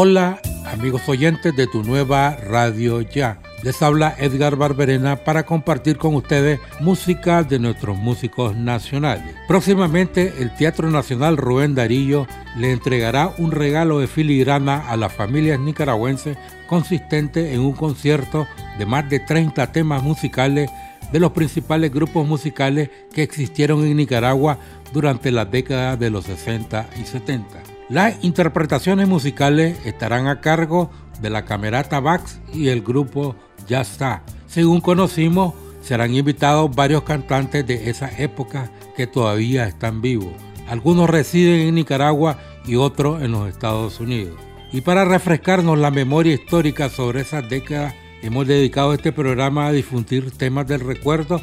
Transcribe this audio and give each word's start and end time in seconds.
Hola 0.00 0.38
amigos 0.64 1.08
oyentes 1.08 1.56
de 1.56 1.66
tu 1.66 1.82
nueva 1.82 2.36
radio 2.36 3.00
ya. 3.00 3.40
Les 3.64 3.82
habla 3.82 4.14
Edgar 4.16 4.54
Barberena 4.54 5.16
para 5.16 5.44
compartir 5.44 5.96
con 5.96 6.14
ustedes 6.14 6.60
música 6.78 7.42
de 7.42 7.58
nuestros 7.58 7.98
músicos 7.98 8.54
nacionales. 8.54 9.34
Próximamente 9.48 10.34
el 10.38 10.54
Teatro 10.54 10.88
Nacional 10.88 11.36
Rubén 11.36 11.74
Darillo 11.74 12.28
le 12.56 12.70
entregará 12.70 13.34
un 13.38 13.50
regalo 13.50 13.98
de 13.98 14.06
filigrana 14.06 14.88
a 14.88 14.96
las 14.96 15.12
familias 15.12 15.58
nicaragüenses 15.58 16.38
consistente 16.68 17.52
en 17.52 17.58
un 17.58 17.72
concierto 17.72 18.46
de 18.78 18.86
más 18.86 19.10
de 19.10 19.18
30 19.18 19.72
temas 19.72 20.04
musicales 20.04 20.70
de 21.10 21.18
los 21.18 21.32
principales 21.32 21.92
grupos 21.92 22.24
musicales 22.24 22.88
que 23.12 23.24
existieron 23.24 23.84
en 23.84 23.96
Nicaragua 23.96 24.60
durante 24.92 25.32
las 25.32 25.50
décadas 25.50 25.98
de 25.98 26.10
los 26.10 26.26
60 26.26 26.88
y 27.02 27.04
70. 27.04 27.77
Las 27.88 28.22
interpretaciones 28.22 29.08
musicales 29.08 29.78
estarán 29.86 30.26
a 30.26 30.42
cargo 30.42 30.90
de 31.22 31.30
la 31.30 31.46
Camerata 31.46 32.00
Bax 32.00 32.38
y 32.52 32.68
el 32.68 32.82
grupo 32.82 33.34
Ya 33.66 33.80
está. 33.80 34.22
Según 34.46 34.82
conocimos, 34.82 35.54
serán 35.80 36.14
invitados 36.14 36.74
varios 36.74 37.04
cantantes 37.04 37.66
de 37.66 37.88
esa 37.88 38.10
época 38.18 38.70
que 38.94 39.06
todavía 39.06 39.64
están 39.66 40.02
vivos. 40.02 40.34
Algunos 40.68 41.08
residen 41.08 41.60
en 41.66 41.76
Nicaragua 41.76 42.38
y 42.66 42.76
otros 42.76 43.22
en 43.22 43.32
los 43.32 43.48
Estados 43.48 44.00
Unidos. 44.00 44.38
Y 44.70 44.82
para 44.82 45.06
refrescarnos 45.06 45.78
la 45.78 45.90
memoria 45.90 46.34
histórica 46.34 46.90
sobre 46.90 47.22
esas 47.22 47.48
décadas, 47.48 47.94
hemos 48.20 48.46
dedicado 48.46 48.92
este 48.92 49.12
programa 49.12 49.66
a 49.66 49.72
difundir 49.72 50.30
temas 50.32 50.66
del 50.66 50.80
recuerdo 50.80 51.40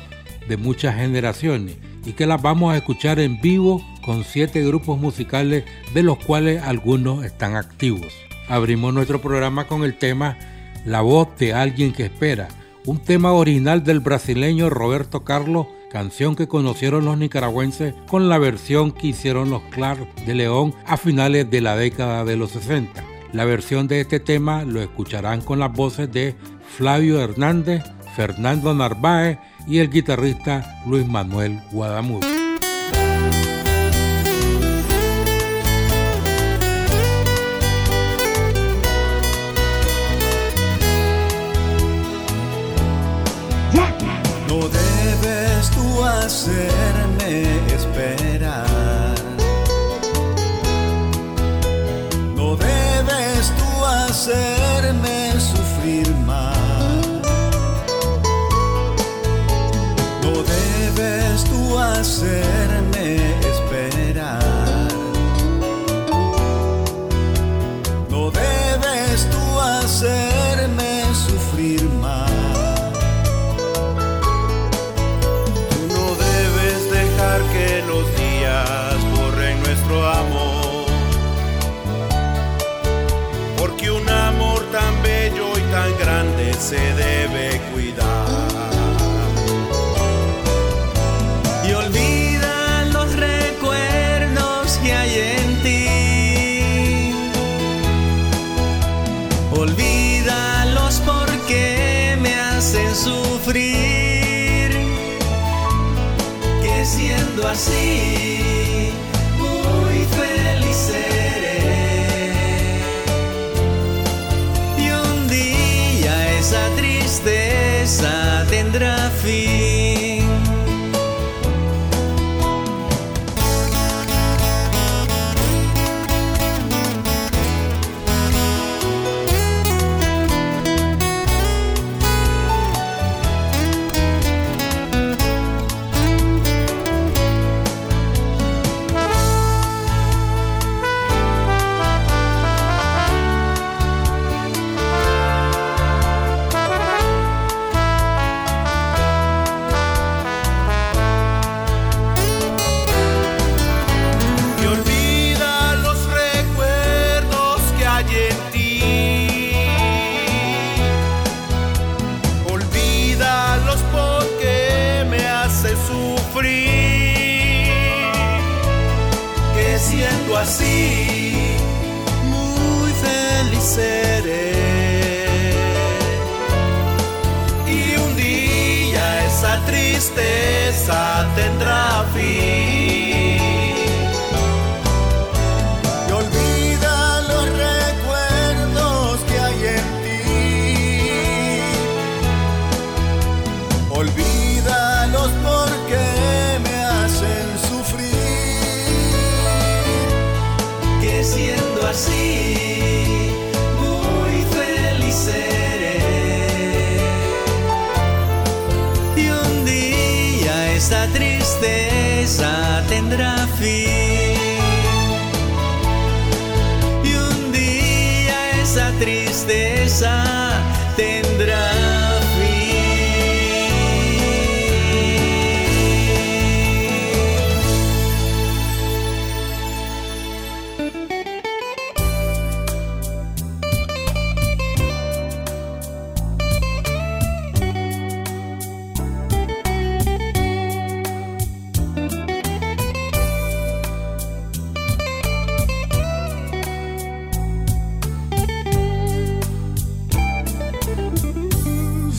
de 0.47 0.57
muchas 0.57 0.95
generaciones 0.95 1.77
y 2.05 2.13
que 2.13 2.27
las 2.27 2.39
vamos 2.39 2.71
a 2.71 2.77
escuchar 2.77 3.19
en 3.19 3.41
vivo 3.41 3.83
con 4.06 4.23
siete 4.23 4.64
grupos 4.64 5.00
musicales 5.00 5.64
de 5.94 6.03
los 6.03 6.17
cuales 6.23 6.61
algunos 6.61 7.25
están 7.25 7.56
activos. 7.56 8.14
Abrimos 8.48 8.94
nuestro 8.94 9.20
programa 9.20 9.67
con 9.67 9.84
el 9.84 9.98
tema 9.98 10.38
La 10.86 11.02
voz 11.02 11.30
de 11.39 11.53
alguien 11.53 11.92
que 11.92 12.06
espera, 12.06 12.48
un 12.86 12.99
tema 12.99 13.33
original 13.33 13.83
del 13.83 13.99
brasileño 13.99 14.70
Roberto 14.70 15.23
Carlos, 15.23 15.65
canción 15.92 16.36
que 16.36 16.48
conocieron 16.48 17.05
los 17.05 17.17
nicaragüenses 17.17 17.95
con 18.08 18.30
la 18.30 18.38
versión 18.38 18.92
que 18.92 19.08
hicieron 19.08 19.49
los 19.49 19.64
Clark 19.71 20.14
de 20.26 20.36
León 20.36 20.76
a 20.86 20.98
finales 20.98 21.49
de 21.49 21.61
la 21.61 21.76
década 21.76 22.23
de 22.26 22.36
los 22.36 22.52
60. 22.52 23.04
La 23.33 23.45
versión 23.45 23.88
de 23.88 24.02
este 24.02 24.20
tema 24.20 24.64
lo 24.64 24.82
escucharán 24.82 25.42
con 25.42 25.58
las 25.58 25.73
voces 25.73 26.11
de 26.11 26.36
Flavio 26.77 27.20
Hernández, 27.20 27.83
Fernando 28.15 28.73
Narváez 28.76 29.39
y 29.67 29.80
el 29.80 29.89
guitarrista 29.89 30.83
Luis 30.86 31.08
Manuel 31.08 31.60
Guadamuz. 31.71 32.34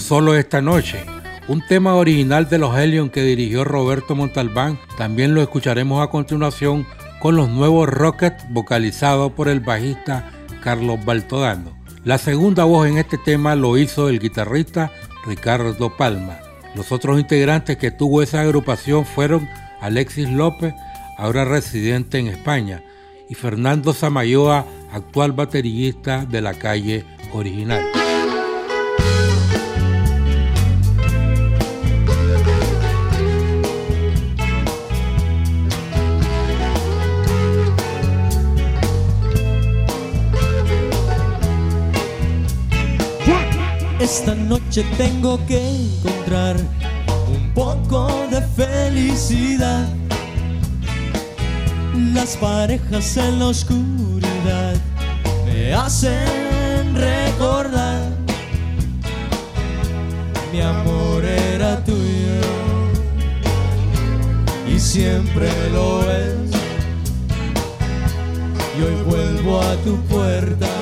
Solo 0.06 0.36
esta 0.36 0.62
noche. 0.62 1.04
Un 1.48 1.66
tema 1.66 1.96
original 1.96 2.48
de 2.48 2.58
los 2.58 2.78
Helion 2.78 3.10
que 3.10 3.24
dirigió 3.24 3.64
Roberto 3.64 4.14
Montalbán. 4.14 4.78
También 4.96 5.34
lo 5.34 5.42
escucharemos 5.42 6.00
a 6.00 6.10
continuación 6.10 6.86
con 7.18 7.34
los 7.34 7.48
nuevos 7.48 7.88
Rockets 7.88 8.44
vocalizados 8.50 9.32
por 9.32 9.48
el 9.48 9.58
bajista 9.58 10.30
Carlos 10.62 11.04
Baltodano. 11.04 11.76
La 12.04 12.18
segunda 12.18 12.62
voz 12.62 12.86
en 12.86 12.98
este 12.98 13.18
tema 13.18 13.56
lo 13.56 13.76
hizo 13.78 14.08
el 14.08 14.20
guitarrista 14.20 14.92
Ricardo 15.26 15.96
Palma. 15.96 16.38
Los 16.76 16.92
otros 16.92 17.18
integrantes 17.18 17.76
que 17.76 17.90
tuvo 17.90 18.22
esa 18.22 18.42
agrupación 18.42 19.04
fueron 19.04 19.48
Alexis 19.80 20.30
López, 20.30 20.72
ahora 21.18 21.44
residente 21.44 22.20
en 22.20 22.28
España, 22.28 22.80
y 23.28 23.34
Fernando 23.34 23.92
Samayoa, 23.92 24.66
actual 24.92 25.32
baterista 25.32 26.24
de 26.24 26.42
la 26.42 26.54
calle 26.54 27.04
original. 27.32 28.05
Esta 44.06 44.36
noche 44.36 44.84
tengo 44.96 45.36
que 45.46 45.58
encontrar 45.58 46.54
un 47.28 47.52
poco 47.54 48.06
de 48.30 48.40
felicidad. 48.40 49.88
Las 52.14 52.36
parejas 52.36 53.16
en 53.16 53.40
la 53.40 53.46
oscuridad 53.46 54.76
me 55.44 55.74
hacen 55.74 56.94
recordar. 56.94 58.12
Mi 60.52 60.60
amor 60.60 61.24
era 61.24 61.82
tuyo 61.84 62.42
y 64.72 64.78
siempre 64.78 65.50
lo 65.72 66.08
es. 66.12 66.52
Y 68.78 68.82
hoy 68.82 69.02
vuelvo 69.04 69.60
a 69.60 69.74
tu 69.78 69.96
puerta 70.02 70.75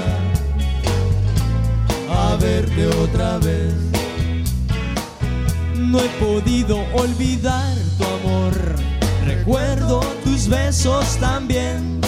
verte 2.36 2.86
otra 2.86 3.38
vez. 3.38 3.75
No 5.76 6.00
he 6.00 6.08
podido 6.20 6.84
olvidar 6.94 7.75
tu 7.98 8.04
amor, 8.04 8.52
recuerdo 9.25 10.00
tus 10.25 10.48
besos 10.48 11.16
también. 11.19 12.00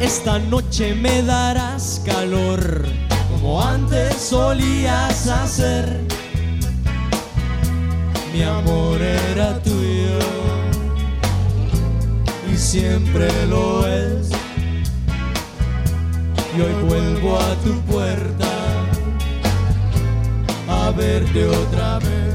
Esta 0.00 0.38
noche 0.38 0.94
me 0.94 1.22
darás 1.22 2.02
calor, 2.04 2.84
como 3.30 3.62
antes 3.62 4.14
solías 4.16 5.26
hacer. 5.28 6.00
Mi 8.32 8.42
amor 8.42 9.00
era 9.00 9.60
tuyo 9.62 10.18
y 12.52 12.56
siempre 12.56 13.28
lo 13.46 13.86
es 13.86 14.39
y 16.56 16.60
hoy 16.60 16.72
vuelvo 16.88 17.38
a 17.38 17.54
tu 17.56 17.80
puerta 17.82 18.48
a 20.68 20.90
verte 20.90 21.46
otra 21.46 21.98
vez. 21.98 22.34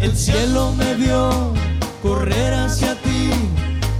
El 0.00 0.16
cielo 0.16 0.72
me 0.72 0.94
vio 0.94 1.52
correr 2.02 2.54
hacia 2.54 2.94
ti, 3.02 3.30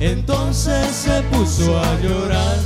entonces 0.01 0.87
se 0.89 1.23
puso 1.23 1.79
a 1.79 1.95
llorar. 2.01 2.59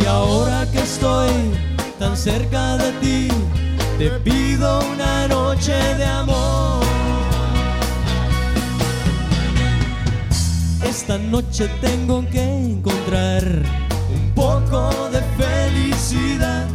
Y 0.00 0.06
ahora 0.06 0.70
que 0.70 0.80
estoy 0.80 1.30
tan 1.98 2.16
cerca 2.16 2.76
de 2.76 2.92
ti, 3.00 3.28
te 3.98 4.10
pido 4.20 4.80
una 4.92 5.28
noche 5.28 5.72
de 5.72 6.04
amor. 6.04 6.63
Esta 10.94 11.18
noche 11.18 11.68
tengo 11.80 12.24
que 12.30 12.40
encontrar 12.40 13.42
un 14.14 14.30
poco 14.32 15.10
de 15.10 15.20
felicidad. 15.42 16.68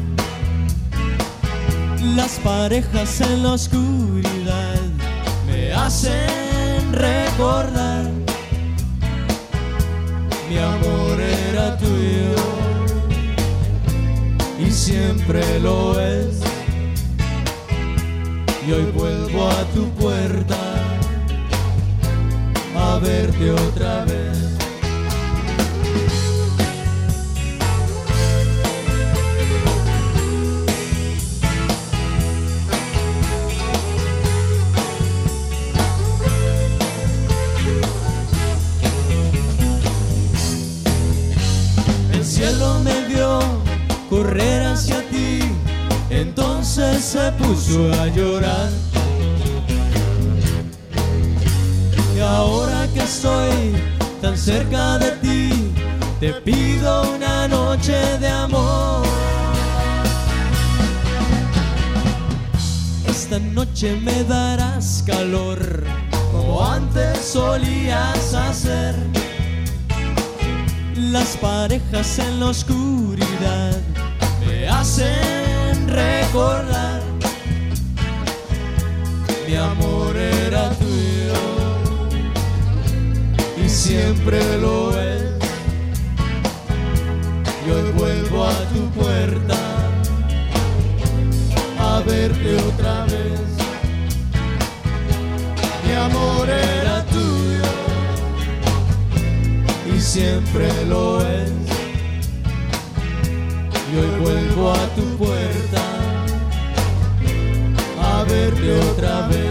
Las 2.17 2.31
parejas 2.39 3.21
en 3.21 3.43
la 3.43 3.53
oscuridad 3.53 4.81
me 5.47 5.71
hacen 5.71 6.91
recordar. 6.91 8.11
Mi 10.49 10.57
amor 10.57 11.21
era 11.21 11.77
tuyo 11.77 12.35
y 14.59 14.69
siempre 14.69 15.61
lo 15.61 15.97
es. 15.97 16.41
Y 18.67 18.71
hoy 18.73 18.91
vuelvo 18.91 19.49
a 19.49 19.63
tu 19.73 19.87
puerta 19.91 20.68
verte 22.97 23.51
otra 23.51 24.05
vez. 24.05 24.37
El 42.11 42.25
cielo 42.25 42.79
me 42.79 43.07
vio 43.07 43.39
correr 44.09 44.65
hacia 44.65 45.07
ti, 45.09 45.39
entonces 46.09 47.03
se 47.03 47.31
puso 47.33 47.93
a 48.01 48.07
llorar. 48.07 48.69
Y 52.15 52.21
ahora 52.21 52.68
estoy 53.19 53.75
tan 54.21 54.37
cerca 54.37 54.97
de 54.97 55.11
ti, 55.23 55.73
te 56.21 56.31
pido 56.31 57.15
una 57.15 57.49
noche 57.49 57.97
de 58.17 58.29
amor. 58.29 59.05
Esta 63.05 63.37
noche 63.39 63.97
me 64.01 64.23
darás 64.23 65.03
calor, 65.05 65.59
como 66.31 66.65
antes 66.65 67.17
solías 67.19 68.33
hacer. 68.33 68.95
Las 70.95 71.35
parejas 71.41 72.19
en 72.19 72.39
la 72.39 72.45
oscuridad 72.47 73.75
me 74.47 74.69
hacen 74.69 75.89
recordar. 75.89 77.01
Mi 79.45 79.55
amor 79.55 80.15
era 80.15 80.69
tuyo 80.69 81.18
siempre 83.79 84.39
lo 84.57 84.91
es. 84.99 85.21
Y 87.65 87.69
hoy 87.71 87.91
vuelvo 87.93 88.45
a 88.45 88.53
tu 88.73 88.89
puerta 88.89 89.57
a 91.79 91.99
verte 92.01 92.57
otra 92.57 93.05
vez. 93.05 93.39
Mi 95.85 95.93
amor 95.93 96.49
era 96.49 97.05
tuyo 97.05 97.71
y 99.95 99.99
siempre 100.01 100.67
lo 100.87 101.21
es. 101.21 101.51
Y 103.91 103.97
hoy 103.97 104.19
vuelvo 104.19 104.71
a 104.71 104.85
tu 104.95 105.05
puerta 105.17 105.83
a 108.01 108.23
verte 108.25 108.79
otra 108.91 109.27
vez 109.27 109.48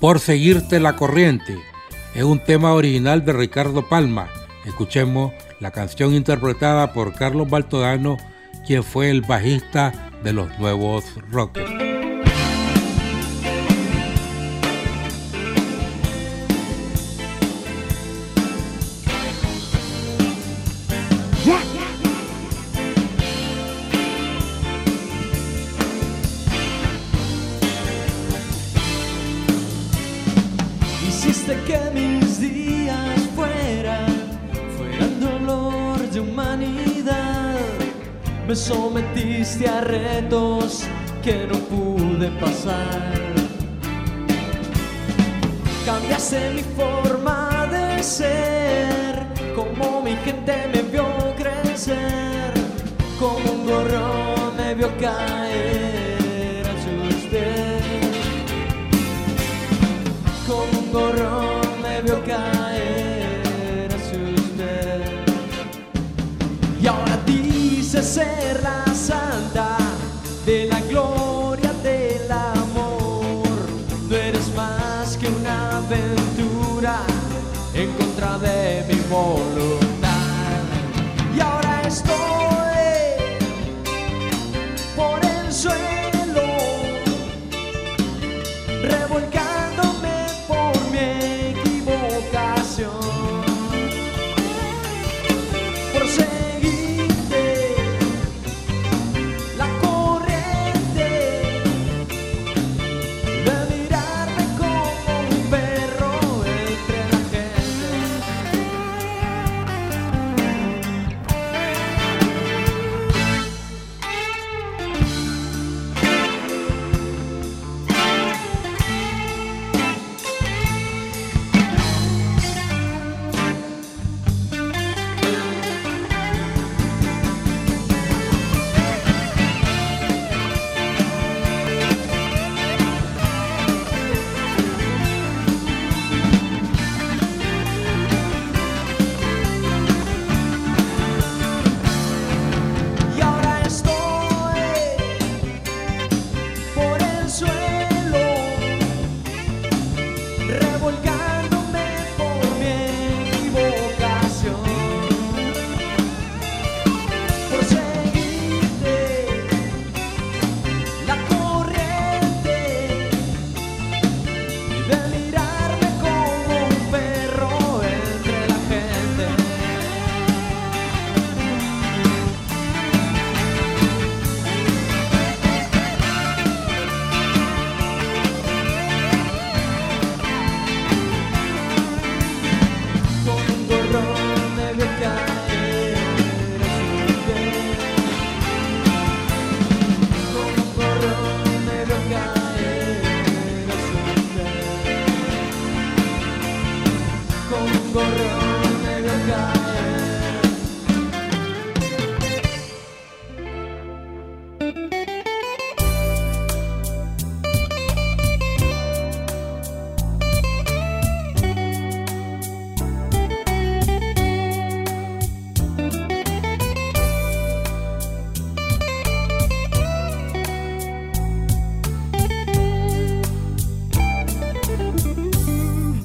Por 0.00 0.18
seguirte 0.18 0.80
la 0.80 0.96
corriente. 0.96 1.58
Es 2.14 2.24
un 2.24 2.42
tema 2.42 2.72
original 2.72 3.22
de 3.22 3.34
Ricardo 3.34 3.86
Palma. 3.86 4.28
Escuchemos 4.64 5.32
la 5.60 5.72
canción 5.72 6.14
interpretada 6.14 6.94
por 6.94 7.14
Carlos 7.14 7.50
Baltodano, 7.50 8.16
quien 8.66 8.82
fue 8.82 9.10
el 9.10 9.20
bajista 9.20 10.10
de 10.24 10.32
los 10.32 10.58
nuevos 10.58 11.04
Rockers. 11.30 11.69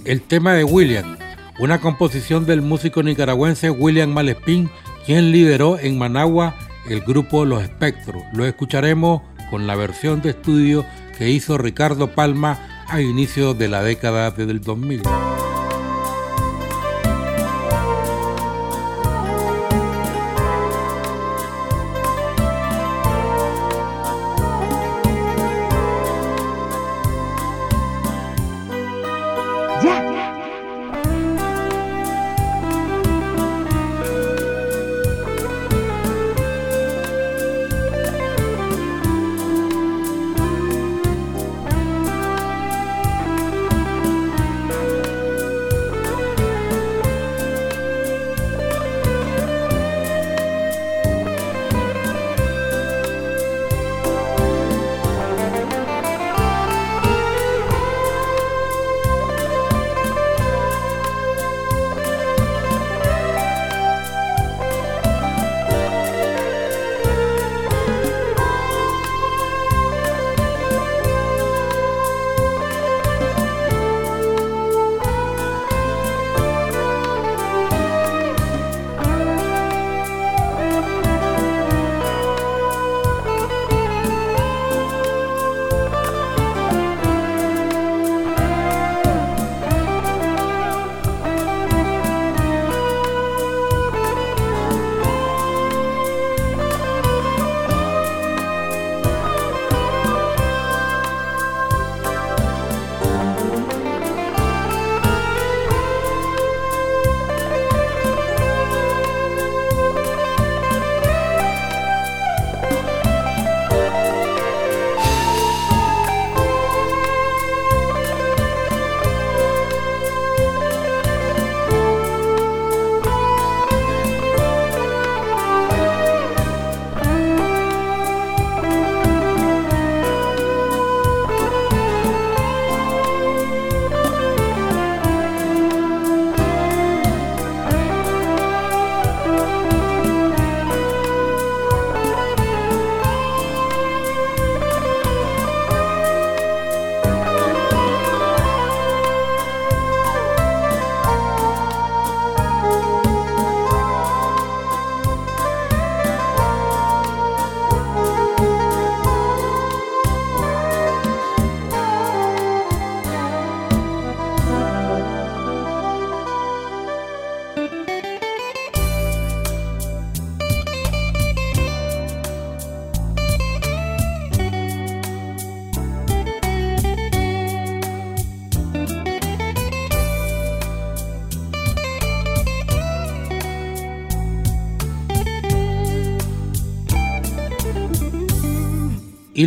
El 0.05 0.21
tema 0.21 0.53
de 0.53 0.63
William, 0.63 1.17
una 1.59 1.79
composición 1.79 2.45
del 2.45 2.61
músico 2.61 3.03
nicaragüense 3.03 3.69
William 3.69 4.11
Malespín, 4.11 4.69
quien 5.05 5.31
lideró 5.31 5.79
en 5.79 5.97
Managua 5.97 6.55
el 6.89 7.01
grupo 7.01 7.45
Los 7.45 7.63
Espectros. 7.63 8.23
Lo 8.33 8.45
escucharemos 8.45 9.21
con 9.49 9.67
la 9.67 9.75
versión 9.75 10.21
de 10.21 10.31
estudio 10.31 10.85
que 11.17 11.29
hizo 11.29 11.57
Ricardo 11.57 12.11
Palma 12.11 12.85
a 12.87 13.01
inicios 13.01 13.57
de 13.57 13.67
la 13.67 13.81
década 13.81 14.31
del 14.31 14.61
2000. 14.61 15.03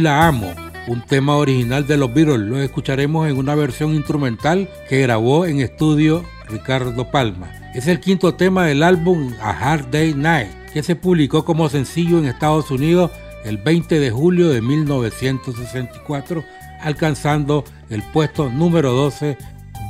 La 0.01 0.27
Amo, 0.27 0.53
un 0.87 1.03
tema 1.03 1.37
original 1.37 1.87
de 1.87 1.97
los 1.97 2.13
Beatles. 2.13 2.41
Lo 2.41 2.61
escucharemos 2.61 3.29
en 3.29 3.37
una 3.37 3.55
versión 3.55 3.95
instrumental 3.95 4.69
que 4.89 5.01
grabó 5.01 5.47
en 5.47 5.61
estudio 5.61 6.25
Ricardo 6.49 7.11
Palma. 7.11 7.51
Es 7.75 7.87
el 7.87 8.01
quinto 8.01 8.35
tema 8.35 8.67
del 8.67 8.83
álbum 8.83 9.33
A 9.41 9.51
Hard 9.51 9.91
Day 9.91 10.15
Night, 10.15 10.51
que 10.73 10.83
se 10.83 10.97
publicó 10.97 11.45
como 11.45 11.69
sencillo 11.69 12.19
en 12.19 12.27
Estados 12.27 12.71
Unidos 12.71 13.11
el 13.45 13.59
20 13.59 13.99
de 13.99 14.11
julio 14.11 14.49
de 14.49 14.61
1964, 14.61 16.45
alcanzando 16.81 17.65
el 17.91 18.03
puesto 18.03 18.51
número 18.51 18.93
12 18.93 19.37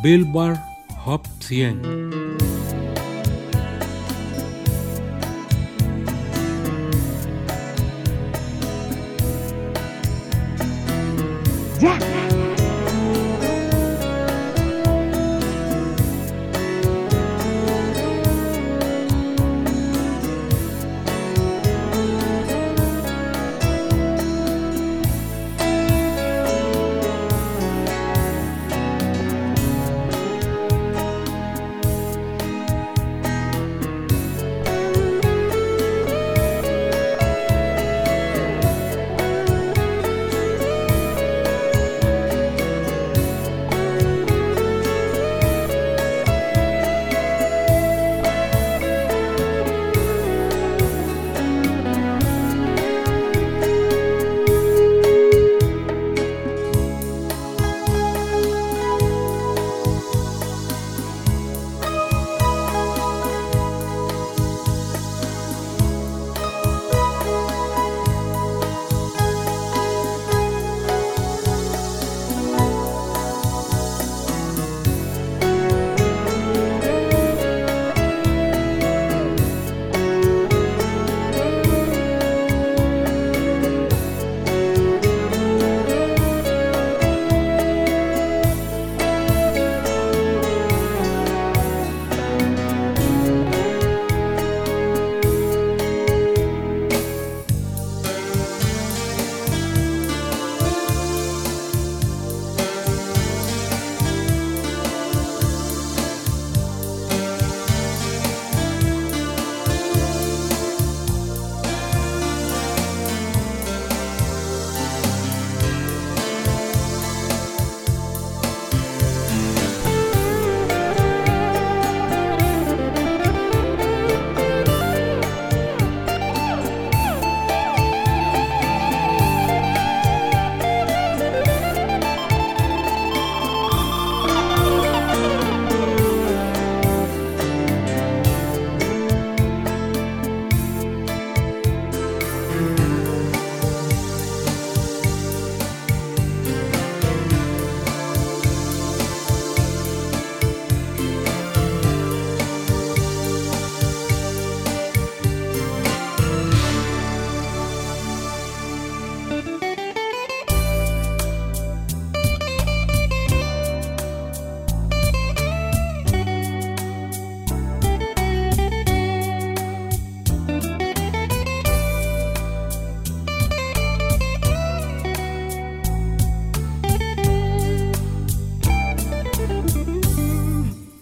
Billboard 0.02 0.58
Hop 1.04 1.26
100. 1.40 2.27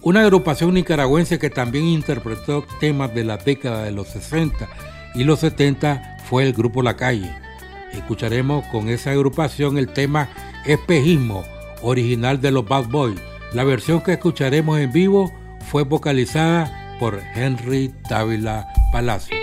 Una 0.07 0.21
agrupación 0.21 0.73
nicaragüense 0.73 1.37
que 1.37 1.49
también 1.49 1.83
interpretó 1.83 2.65
temas 2.79 3.13
de 3.13 3.25
la 3.25 3.35
década 3.35 3.83
de 3.83 3.91
los 3.91 4.07
60 4.07 4.65
y 5.15 5.25
los 5.25 5.41
70 5.41 6.19
fue 6.23 6.43
el 6.43 6.53
grupo 6.53 6.81
La 6.81 6.95
Calle. 6.95 7.29
Escucharemos 7.91 8.65
con 8.67 8.87
esa 8.87 9.11
agrupación 9.11 9.77
el 9.77 9.89
tema 9.89 10.29
Espejismo, 10.65 11.43
original 11.81 12.39
de 12.39 12.51
los 12.51 12.65
Bad 12.65 12.85
Boys. 12.85 13.19
La 13.51 13.65
versión 13.65 13.99
que 13.99 14.13
escucharemos 14.13 14.79
en 14.79 14.93
vivo 14.93 15.29
fue 15.69 15.83
vocalizada 15.83 16.95
por 17.01 17.21
Henry 17.35 17.93
Dávila 18.09 18.65
Palacios. 18.93 19.36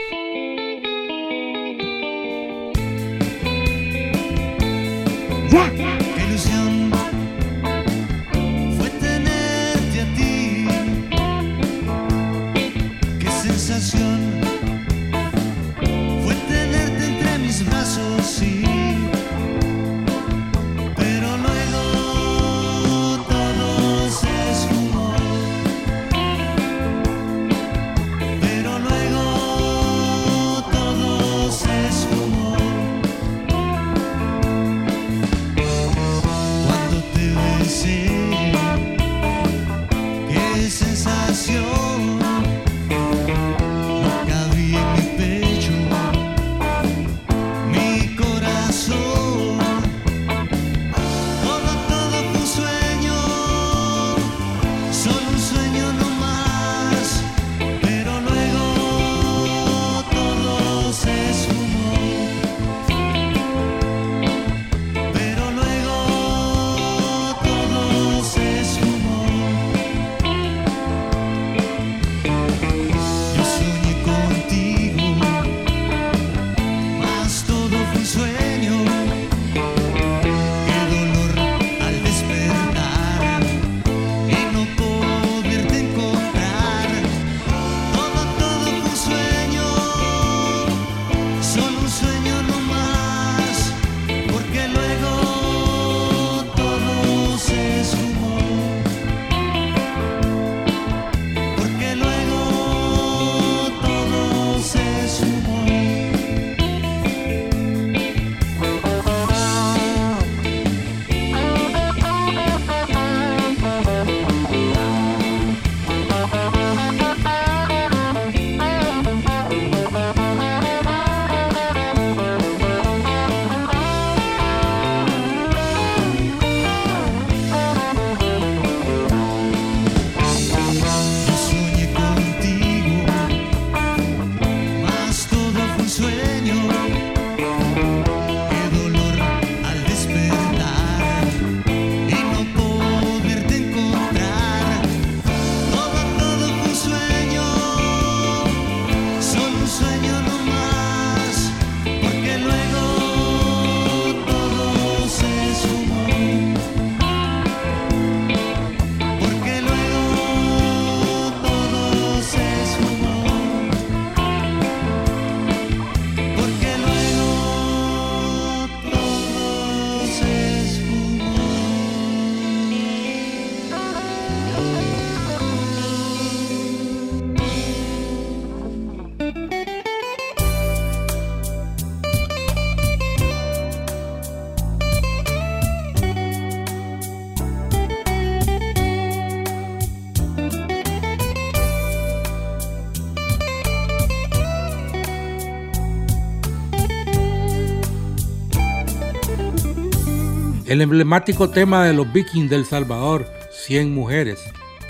El 200.75 200.81
emblemático 200.81 201.51
tema 201.51 201.85
de 201.85 201.93
los 201.93 202.13
Vikings 202.13 202.51
del 202.51 202.67
Salvador, 202.67 203.31
100 203.53 203.95
mujeres, 203.95 204.41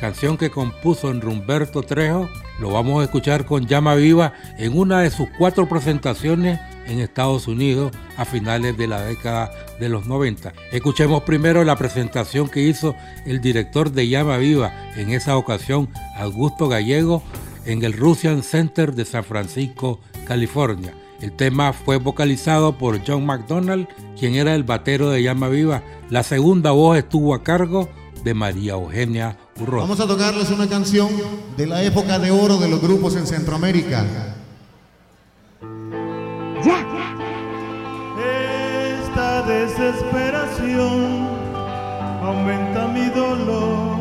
canción 0.00 0.38
que 0.38 0.48
compuso 0.48 1.10
en 1.10 1.20
Rumberto 1.20 1.82
Trejo, 1.82 2.26
lo 2.58 2.70
vamos 2.70 3.02
a 3.02 3.04
escuchar 3.04 3.44
con 3.44 3.66
Llama 3.66 3.94
Viva 3.94 4.32
en 4.56 4.78
una 4.78 5.00
de 5.00 5.10
sus 5.10 5.28
cuatro 5.36 5.68
presentaciones 5.68 6.58
en 6.86 7.00
Estados 7.00 7.48
Unidos 7.48 7.92
a 8.16 8.24
finales 8.24 8.78
de 8.78 8.86
la 8.86 9.02
década 9.02 9.52
de 9.78 9.90
los 9.90 10.06
90. 10.06 10.54
Escuchemos 10.72 11.22
primero 11.24 11.62
la 11.64 11.76
presentación 11.76 12.48
que 12.48 12.62
hizo 12.62 12.96
el 13.26 13.42
director 13.42 13.92
de 13.92 14.08
Llama 14.08 14.38
Viva 14.38 14.72
en 14.96 15.10
esa 15.10 15.36
ocasión, 15.36 15.90
Augusto 16.16 16.66
Gallego, 16.66 17.22
en 17.66 17.84
el 17.84 17.92
Russian 17.92 18.42
Center 18.42 18.94
de 18.94 19.04
San 19.04 19.24
Francisco, 19.24 20.00
California. 20.26 20.94
El 21.20 21.32
tema 21.32 21.72
fue 21.72 21.96
vocalizado 21.96 22.76
por 22.76 23.00
John 23.06 23.24
McDonald, 23.26 23.88
quien 24.18 24.34
era 24.34 24.54
el 24.54 24.64
batero 24.64 25.10
de 25.10 25.22
Llama 25.22 25.48
Viva. 25.48 25.82
La 26.10 26.22
segunda 26.22 26.72
voz 26.72 26.98
estuvo 26.98 27.34
a 27.34 27.42
cargo 27.42 27.88
de 28.22 28.34
María 28.34 28.72
Eugenia 28.72 29.36
Urroz. 29.60 29.82
Vamos 29.82 30.00
a 30.00 30.06
tocarles 30.06 30.50
una 30.50 30.68
canción 30.68 31.10
de 31.56 31.66
la 31.66 31.82
época 31.82 32.18
de 32.18 32.30
oro 32.30 32.58
de 32.58 32.68
los 32.68 32.80
grupos 32.80 33.16
en 33.16 33.26
Centroamérica. 33.26 34.04
Esta 39.14 39.42
desesperación 39.42 41.28
aumenta 42.22 42.88
mi 42.88 43.06
dolor 43.10 43.98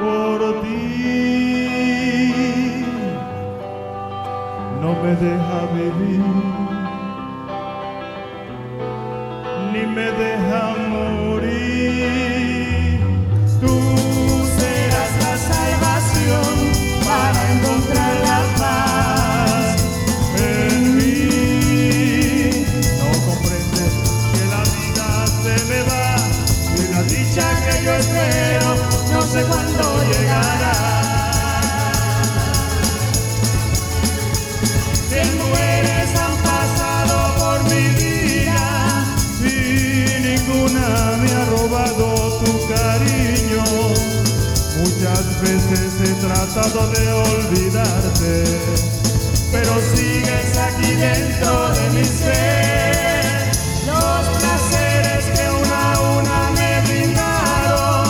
por 0.00 0.62
ti. 0.62 2.45
No 4.80 4.90
me 5.02 5.12
deja 5.16 5.66
vivir, 5.74 6.22
ni 9.72 9.86
me 9.86 10.06
deja 10.12 10.74
morir. 10.88 12.16
Tú 13.60 13.74
serás 14.58 15.12
la 15.24 15.34
salvación 15.50 16.54
para 17.04 17.40
encontrar 17.52 18.14
la 18.30 18.40
paz 18.60 19.76
en 20.38 20.96
mí. 20.96 22.50
No 23.00 23.08
comprendes 23.26 23.92
que 24.32 24.42
la 24.54 24.62
vida 24.76 25.08
se 25.42 25.54
me 25.70 25.80
va 25.88 26.08
y 26.76 26.78
la 26.92 27.02
dicha 27.02 27.46
que 27.64 27.74
yo 27.84 27.92
espero 27.94 28.70
no 29.12 29.22
sé 29.22 29.42
cuándo 29.44 29.95
tratado 46.56 46.88
de 46.88 47.12
olvidarte, 47.12 48.44
pero 49.52 49.72
sigues 49.94 50.56
aquí 50.56 50.92
dentro 50.92 51.68
de 51.68 51.90
mi 51.90 52.04
ser. 52.04 53.50
Los 53.84 54.26
placeres 54.38 55.24
que 55.34 55.50
una 55.50 55.92
a 55.92 56.00
una 56.18 56.50
me 56.52 56.80
brindaron 56.88 58.08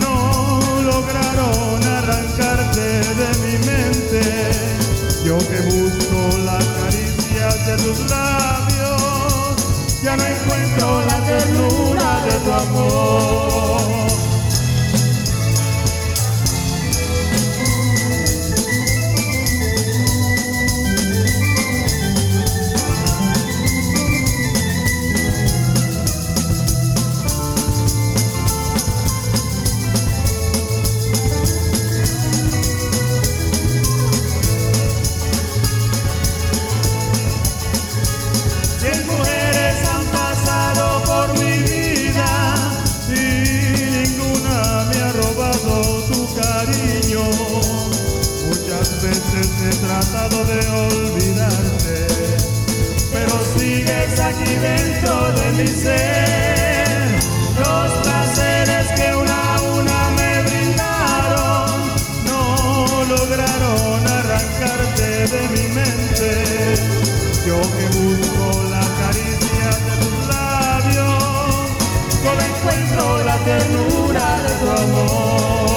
no 0.00 0.82
lograron 0.84 1.82
arrancarte 1.98 2.80
de 2.80 3.28
mi 3.44 3.58
mente. 3.66 4.22
Yo 5.26 5.36
que 5.36 5.60
busco 5.60 6.38
las 6.46 6.64
caricias 6.64 7.66
de 7.66 7.76
tus 7.76 8.10
labios, 8.10 10.00
ya 10.02 10.16
no 10.16 10.24
encuentro 10.24 11.02
la 11.04 11.24
ternura 11.26 12.24
de 12.24 12.32
tu 12.40 12.52
amor. 12.52 14.11
Tratado 50.02 50.44
de 50.44 50.58
olvidarte, 50.68 52.06
pero 53.12 53.30
sigues 53.56 54.18
aquí 54.18 54.54
dentro 54.54 55.32
de 55.32 55.52
mi 55.52 55.68
ser. 55.68 57.20
Los 57.58 57.92
placeres 58.02 58.88
que 58.96 59.14
una 59.14 59.54
a 59.54 59.62
una 59.62 60.10
me 60.10 60.42
brindaron 60.42 61.70
no 62.26 63.04
lograron 63.04 64.06
arrancarte 64.18 65.28
de 65.28 65.48
mi 65.50 65.68
mente. 65.74 66.74
Yo 67.46 67.60
que 67.60 67.86
busco 67.98 68.62
la 68.70 68.84
caricia 69.02 69.68
de 69.84 69.92
tus 70.00 70.16
labios, 70.28 71.54
solo 72.22 72.40
encuentro 72.50 73.24
la 73.24 73.36
ternura 73.38 74.42
de 74.42 74.52
tu 74.60 74.70
amor. 74.82 75.71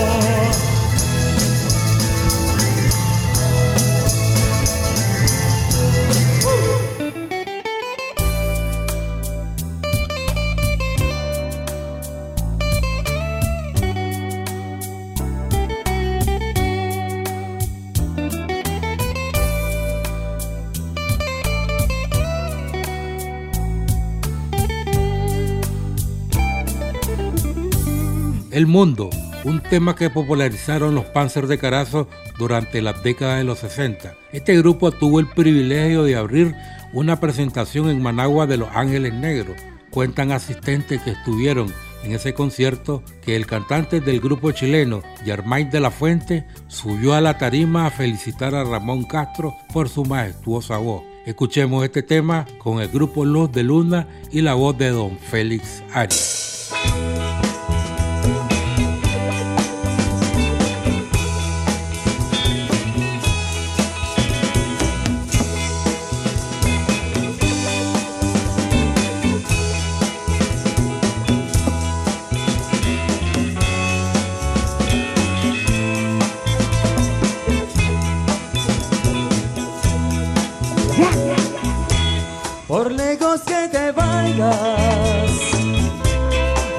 El 28.55 28.67
Mundo, 28.67 29.09
un 29.43 29.59
tema 29.59 29.97
que 29.97 30.09
popularizaron 30.09 30.95
los 30.95 31.03
Panzers 31.03 31.49
de 31.49 31.57
Carazo 31.57 32.07
durante 32.37 32.81
las 32.81 33.03
décadas 33.03 33.39
de 33.39 33.43
los 33.43 33.59
60. 33.59 34.15
Este 34.31 34.57
grupo 34.57 34.91
tuvo 34.91 35.19
el 35.19 35.27
privilegio 35.27 36.03
de 36.03 36.15
abrir 36.15 36.55
una 36.93 37.19
presentación 37.19 37.89
en 37.89 38.01
Managua 38.01 38.47
de 38.47 38.55
Los 38.55 38.69
Ángeles 38.73 39.13
Negros. 39.13 39.57
Cuentan 39.89 40.31
asistentes 40.31 41.01
que 41.01 41.09
estuvieron 41.09 41.67
en 42.05 42.13
ese 42.13 42.33
concierto 42.33 43.03
que 43.21 43.35
el 43.35 43.45
cantante 43.45 43.99
del 43.99 44.21
grupo 44.21 44.53
chileno, 44.53 45.03
Germain 45.25 45.69
de 45.69 45.81
la 45.81 45.91
Fuente, 45.91 46.45
subió 46.69 47.13
a 47.13 47.19
la 47.19 47.37
tarima 47.37 47.87
a 47.87 47.91
felicitar 47.91 48.55
a 48.55 48.63
Ramón 48.63 49.03
Castro 49.03 49.53
por 49.73 49.89
su 49.89 50.05
majestuosa 50.05 50.77
voz. 50.77 51.03
Escuchemos 51.25 51.83
este 51.83 52.03
tema 52.03 52.45
con 52.59 52.79
el 52.79 52.87
grupo 52.87 53.25
Luz 53.25 53.51
de 53.51 53.63
Luna 53.63 54.07
y 54.31 54.39
la 54.39 54.53
voz 54.53 54.77
de 54.77 54.91
don 54.91 55.19
Félix 55.19 55.83
Arias. 55.91 56.71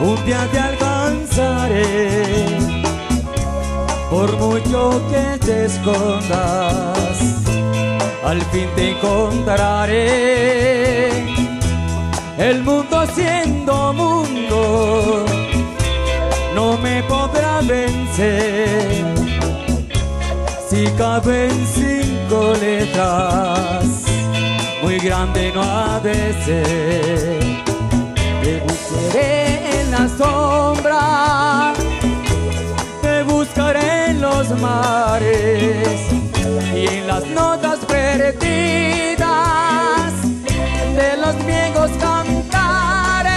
Un 0.01 0.27
día 0.27 0.47
te 0.53 0.59
alcanzaré. 0.59 1.85
Por 4.11 4.37
mucho 4.37 5.03
que 5.11 5.39
te 5.45 5.67
escondas, 5.67 7.45
al 8.25 8.43
fin 8.53 8.69
te 8.77 8.91
encontraré. 8.91 10.17
El 12.39 12.63
mundo 12.63 13.07
siendo 13.15 13.93
mundo, 13.95 15.25
no 16.55 16.77
me 16.79 17.03
podrá 17.05 17.61
vencer. 17.63 19.05
Si 20.69 20.87
caben 20.99 21.51
cinco 21.75 22.53
letras 22.61 23.86
grande 25.07 25.53
no 25.55 25.63
ha 25.63 26.01
de 26.01 26.35
ser. 26.45 27.65
Te 28.43 28.61
buscaré 28.67 29.81
en 29.81 29.91
la 29.93 30.09
sombra, 30.09 31.73
te 33.03 33.23
buscaré 33.23 34.11
en 34.11 34.21
los 34.21 34.51
mares 34.61 36.01
y 36.75 36.87
en 36.89 37.07
las 37.07 37.25
notas 37.27 37.79
perdidas 37.87 39.27
de 41.01 41.17
los 41.23 41.37
viejos 41.47 41.91
cantares. 42.01 43.31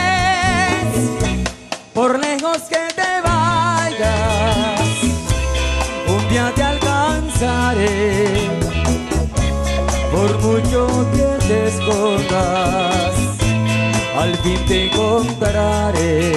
Por 1.93 2.17
lejos 2.17 2.61
que 2.73 2.83
te 2.99 3.11
vayas, 3.23 4.81
un 6.07 6.29
día 6.29 6.51
te 6.55 6.63
alcanzaré 6.63 8.49
por 10.11 10.29
mucho 10.41 10.87
tiempo 11.13 11.28
te 11.49 11.67
escondas, 11.67 13.15
al 14.15 14.35
fin 14.37 14.65
te 14.67 14.85
encontraré. 14.85 16.29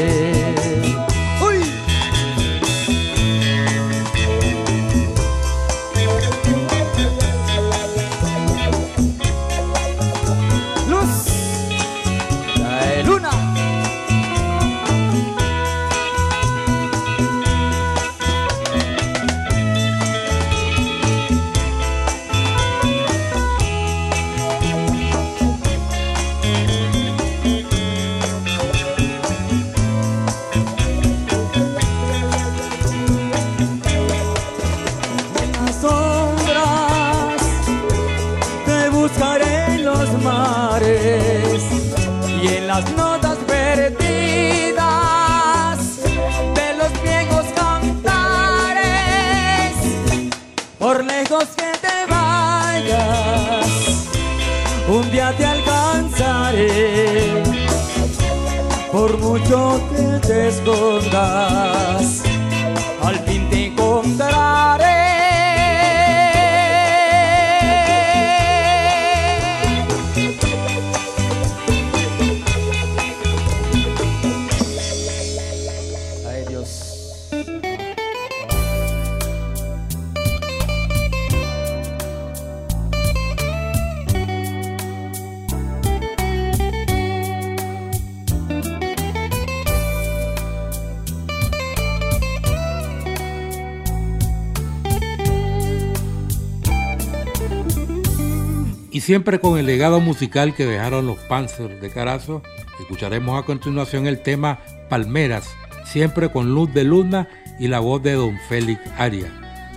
Siempre 99.03 99.41
con 99.41 99.59
el 99.59 99.67
legado 99.67 100.01
musical 100.01 100.55
que 100.55 100.65
dejaron 100.65 101.09
los 101.09 101.19
Panzers 101.19 101.81
de 101.81 101.91
Carazo, 101.91 102.41
escucharemos 102.81 103.37
a 103.37 103.45
continuación 103.45 104.07
el 104.07 104.23
tema 104.23 104.61
Palmeras, 104.88 105.51
siempre 105.85 106.31
con 106.31 106.55
luz 106.55 106.73
de 106.73 106.85
luna 106.85 107.29
y 107.59 107.67
la 107.67 107.81
voz 107.81 108.01
de 108.03 108.12
don 108.12 108.38
Félix 108.49 108.81
Arias. 108.99 109.31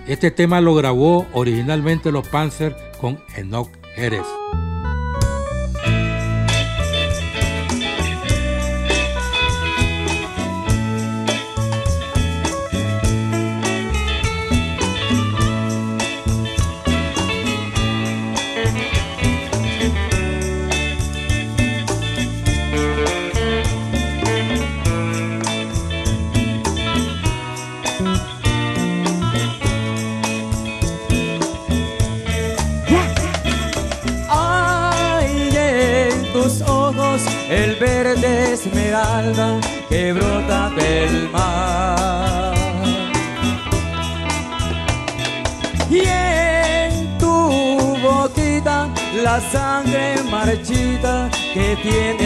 Este 0.06 0.30
tema 0.30 0.60
lo 0.60 0.76
grabó 0.76 1.26
originalmente 1.32 2.12
los 2.12 2.26
Panzers 2.28 2.76
con 3.00 3.18
Enoch 3.36 3.68
Jerez. 3.96 4.35
Tiene 51.82 52.25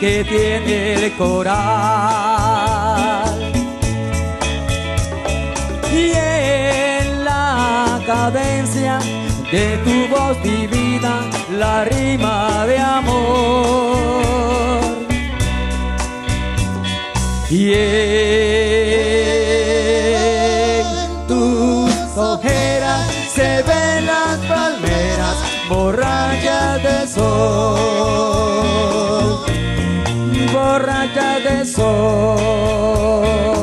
que 0.00 0.24
tiene 0.24 0.94
el 0.94 1.12
coral. 1.16 1.50
Y 5.92 6.12
en 6.12 7.24
la 7.24 8.00
cadencia 8.06 8.98
de 9.50 9.78
tu 9.84 9.96
voz 10.14 10.36
divina 10.42 11.14
la 11.58 11.84
rima 11.84 12.66
de 12.66 12.78
amor 12.78 14.10
y 17.50 17.72
en 17.74 18.06
tus 21.26 21.92
ojeras 22.16 23.10
se 23.34 23.62
ven 23.62 24.06
las 24.06 24.38
palmeras 24.46 25.36
borrachas 25.68 26.80
de 26.82 27.06
sol, 27.08 28.29
borrachas 31.50 31.76
de 31.76 33.59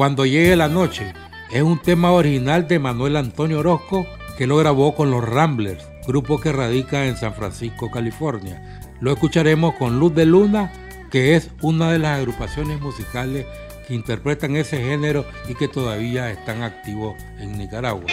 Cuando 0.00 0.24
llegue 0.24 0.56
la 0.56 0.70
noche 0.70 1.12
es 1.52 1.60
un 1.60 1.78
tema 1.78 2.12
original 2.12 2.66
de 2.66 2.78
Manuel 2.78 3.16
Antonio 3.16 3.58
Orozco 3.58 4.06
que 4.38 4.46
lo 4.46 4.56
grabó 4.56 4.94
con 4.94 5.10
los 5.10 5.22
Ramblers, 5.22 5.86
grupo 6.06 6.40
que 6.40 6.52
radica 6.52 7.04
en 7.04 7.18
San 7.18 7.34
Francisco, 7.34 7.90
California. 7.90 8.80
Lo 9.00 9.12
escucharemos 9.12 9.74
con 9.74 10.00
Luz 10.00 10.14
de 10.14 10.24
Luna, 10.24 10.72
que 11.10 11.36
es 11.36 11.50
una 11.60 11.92
de 11.92 11.98
las 11.98 12.16
agrupaciones 12.18 12.80
musicales 12.80 13.44
que 13.86 13.92
interpretan 13.92 14.56
ese 14.56 14.82
género 14.82 15.26
y 15.50 15.54
que 15.54 15.68
todavía 15.68 16.30
están 16.30 16.62
activos 16.62 17.22
en 17.38 17.58
Nicaragua. 17.58 18.06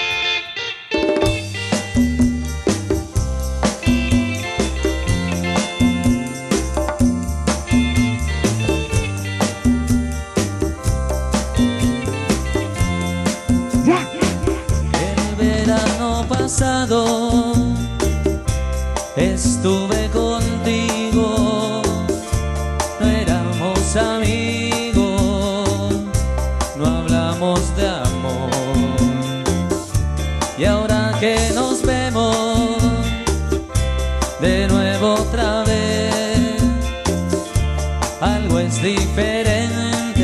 diferente. 38.88 40.17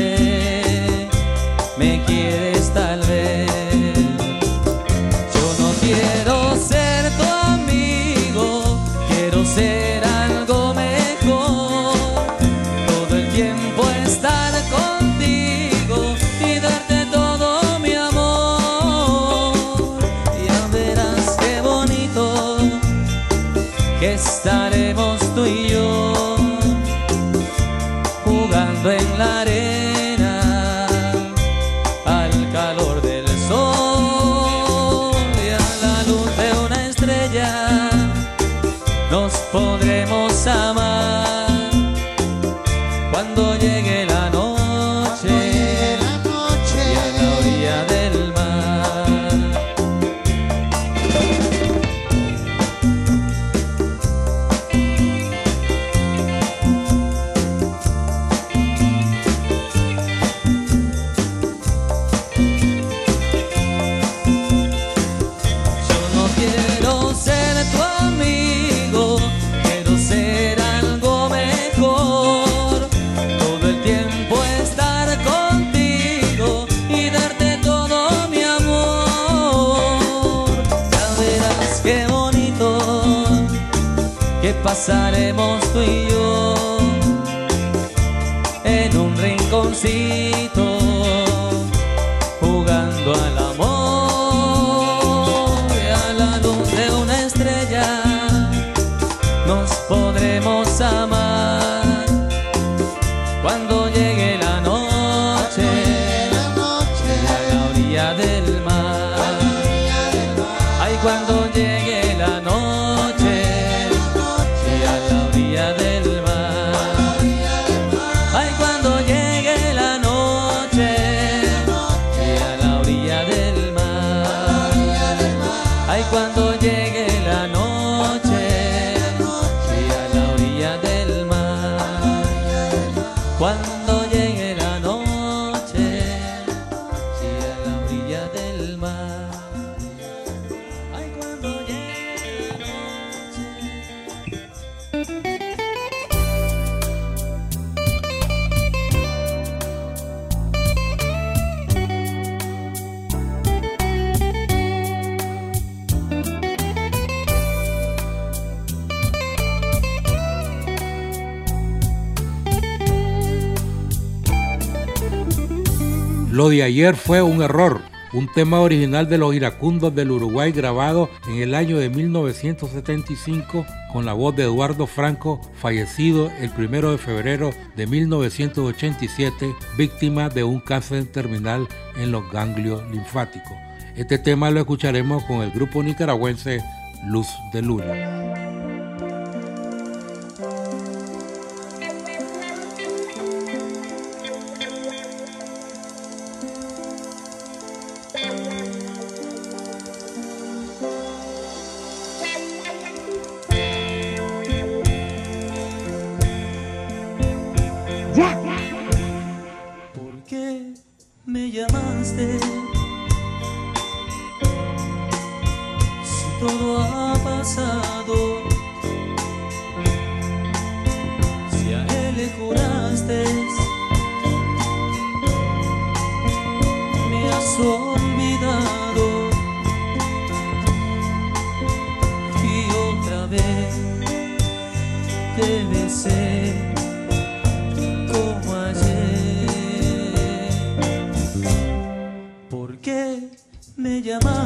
ayer 166.74 166.96
fue 166.96 167.22
un 167.22 167.40
error, 167.40 167.82
un 168.12 168.26
tema 168.32 168.58
original 168.58 169.08
de 169.08 169.16
los 169.16 169.32
iracundos 169.32 169.94
del 169.94 170.10
Uruguay 170.10 170.50
grabado 170.50 171.08
en 171.28 171.36
el 171.36 171.54
año 171.54 171.78
de 171.78 171.88
1975 171.88 173.64
con 173.92 174.04
la 174.04 174.12
voz 174.12 174.34
de 174.34 174.42
Eduardo 174.42 174.88
Franco, 174.88 175.40
fallecido 175.54 176.32
el 176.40 176.50
1 176.50 176.90
de 176.90 176.98
febrero 176.98 177.50
de 177.76 177.86
1987, 177.86 179.54
víctima 179.78 180.28
de 180.28 180.42
un 180.42 180.58
cáncer 180.58 181.06
terminal 181.06 181.68
en 181.96 182.10
los 182.10 182.28
ganglios 182.32 182.82
linfáticos. 182.90 183.56
Este 183.94 184.18
tema 184.18 184.50
lo 184.50 184.58
escucharemos 184.58 185.22
con 185.26 185.42
el 185.42 185.52
grupo 185.52 185.80
nicaragüense 185.80 186.60
Luz 187.06 187.28
de 187.52 187.62
Luna. 187.62 188.43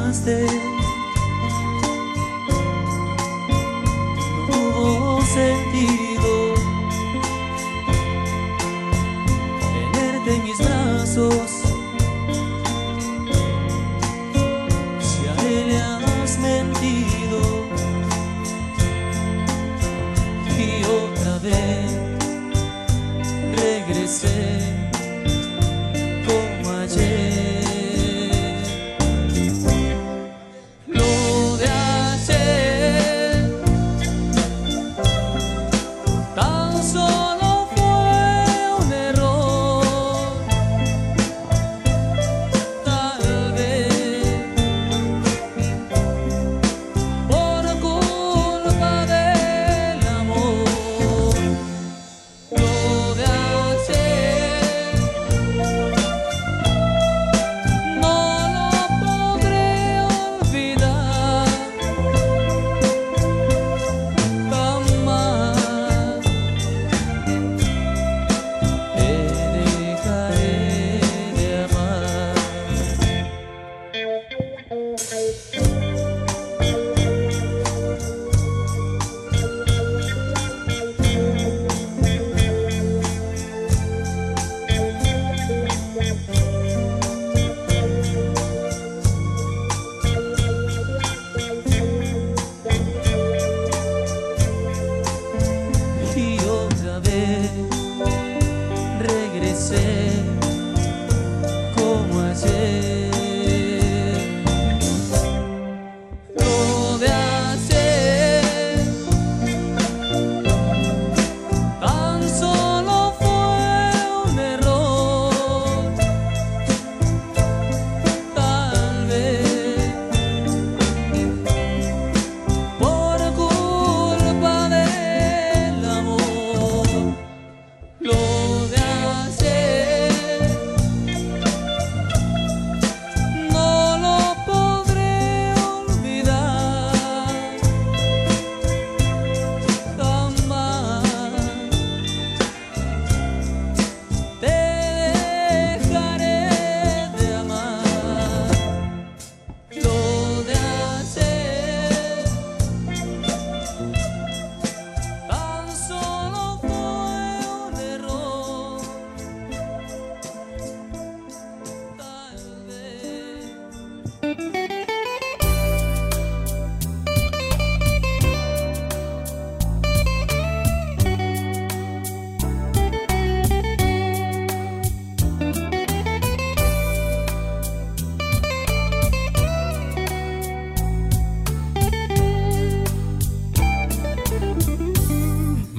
Wednesday 0.09 0.77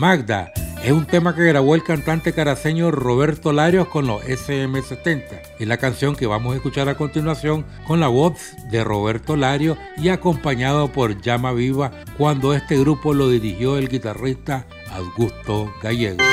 Magda. 0.09 0.51
Es 0.83 0.91
un 0.91 1.05
tema 1.05 1.35
que 1.35 1.43
grabó 1.43 1.75
el 1.75 1.83
cantante 1.83 2.33
caraceño 2.33 2.89
Roberto 2.89 3.53
Larios 3.53 3.87
con 3.89 4.07
los 4.07 4.23
SM70. 4.23 5.39
Es 5.59 5.67
la 5.67 5.77
canción 5.77 6.15
que 6.15 6.25
vamos 6.25 6.51
a 6.51 6.55
escuchar 6.55 6.89
a 6.89 6.97
continuación 6.97 7.63
con 7.85 7.99
la 7.99 8.07
voz 8.07 8.33
de 8.71 8.83
Roberto 8.83 9.35
Larios 9.35 9.77
y 9.97 10.09
acompañado 10.09 10.91
por 10.91 11.21
Llama 11.21 11.53
Viva 11.53 11.91
cuando 12.17 12.55
este 12.55 12.79
grupo 12.79 13.13
lo 13.13 13.29
dirigió 13.29 13.77
el 13.77 13.87
guitarrista 13.87 14.65
Augusto 14.91 15.71
Gallego. 15.83 16.23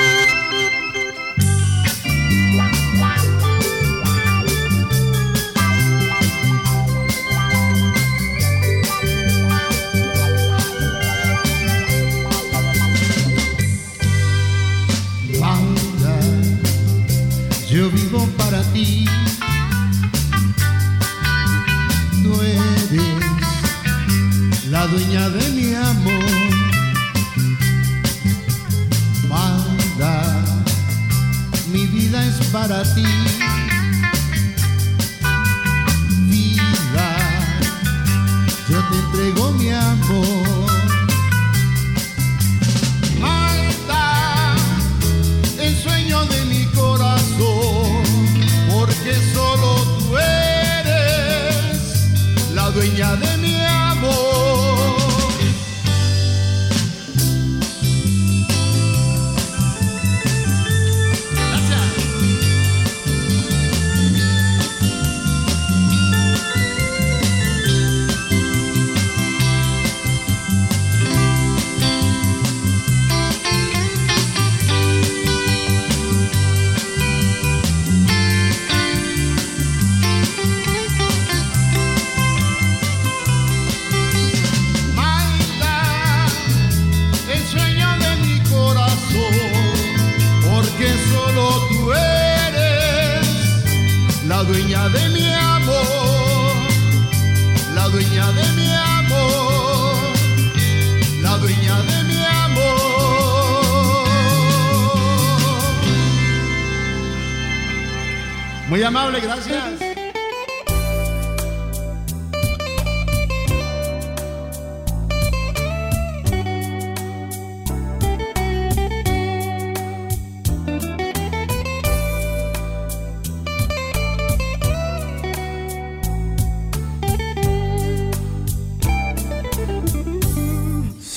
dueña 24.91 25.29
de 25.29 25.49
mi 25.49 25.73
amor. 25.73 26.23
Manda, 29.29 30.23
mi 31.71 31.85
vida 31.87 32.25
es 32.25 32.47
para 32.47 32.83
ti. 32.93 33.03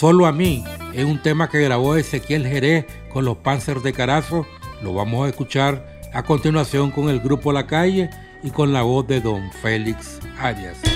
Solo 0.01 0.25
a 0.25 0.33
mí 0.33 0.65
es 0.95 1.05
un 1.05 1.21
tema 1.21 1.51
que 1.51 1.61
grabó 1.61 1.95
Ezequiel 1.95 2.47
Jerez 2.47 2.87
con 3.13 3.27
los 3.27 3.37
Panzers 3.37 3.83
de 3.83 3.93
Carazo. 3.93 4.47
Lo 4.83 4.95
vamos 4.95 5.27
a 5.27 5.29
escuchar 5.29 6.01
a 6.15 6.23
continuación 6.23 6.91
con 6.91 7.11
el 7.11 7.21
grupo 7.21 7.53
La 7.53 7.67
Calle 7.67 8.09
y 8.43 8.49
con 8.49 8.73
la 8.73 8.81
voz 8.81 9.07
de 9.07 9.21
don 9.21 9.53
Félix 9.61 10.19
Arias. 10.39 10.90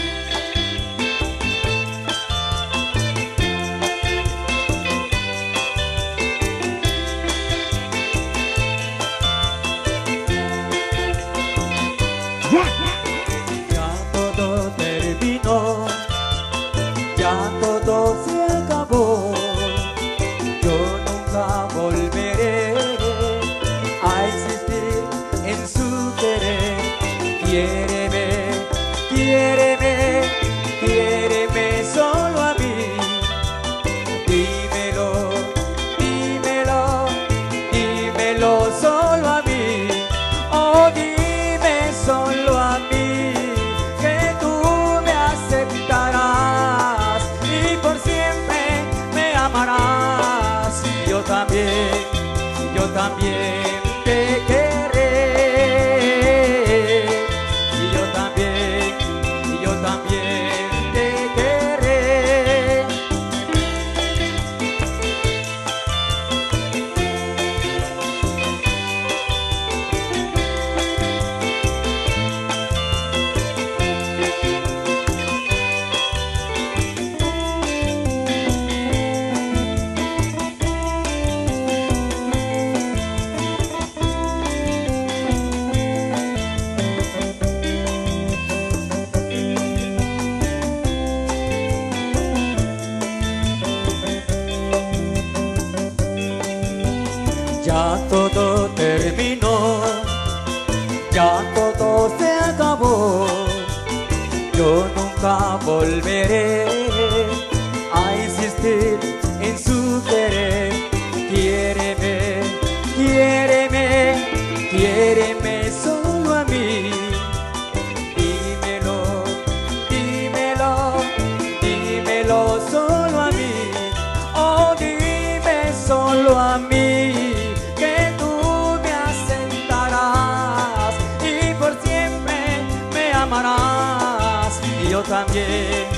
Yo 134.95 135.03
también, 135.03 135.89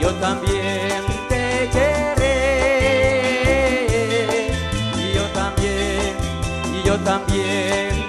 yo 0.00 0.10
también 0.14 1.04
te 1.28 1.68
querré. 1.70 2.30
Y 4.96 5.12
yo 5.14 5.24
también, 5.34 6.16
y 6.72 6.82
yo 6.86 6.98
también 7.00 7.99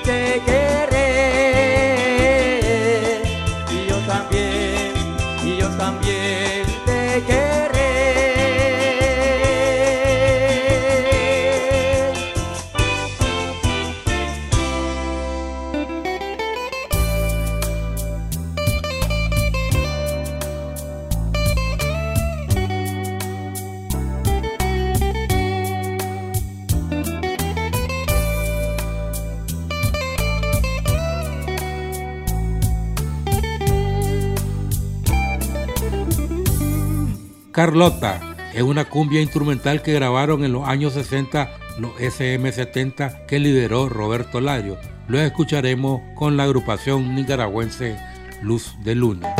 Carlota 37.61 38.19
es 38.55 38.63
una 38.63 38.85
cumbia 38.85 39.21
instrumental 39.21 39.83
que 39.83 39.93
grabaron 39.93 40.43
en 40.43 40.51
los 40.51 40.67
años 40.67 40.93
60 40.93 41.51
los 41.77 41.91
SM70 41.91 43.27
que 43.27 43.37
lideró 43.37 43.87
Roberto 43.87 44.41
Lario. 44.41 44.79
Lo 45.07 45.19
escucharemos 45.19 46.01
con 46.15 46.37
la 46.37 46.45
agrupación 46.45 47.13
nicaragüense 47.13 47.99
Luz 48.41 48.75
de 48.83 48.95
Luna. 48.95 49.35